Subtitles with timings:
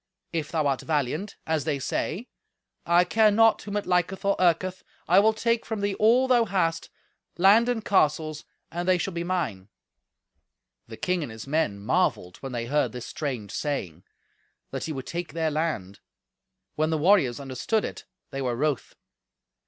[0.33, 2.27] If thou art valiant, as they say,
[2.87, 6.45] I care not whom it liketh or irketh, I will take from thee all thou
[6.45, 6.89] hast,
[7.37, 9.69] land and castles, and they shall be mine."
[10.87, 14.03] The king and his men marvelled when they heard this strange saying,
[14.71, 15.99] that he would take their land;
[16.73, 18.95] when the warriors understood it they were wroth.